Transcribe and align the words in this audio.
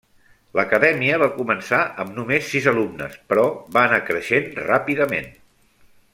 L'acadèmia 0.59 1.19
va 1.23 1.27
començar 1.35 1.81
amb 2.05 2.17
només 2.21 2.49
sis 2.55 2.71
alumnes, 2.73 3.19
però 3.33 3.45
va 3.77 3.85
anar 3.91 4.01
creixent 4.09 4.49
ràpidament. 4.65 5.31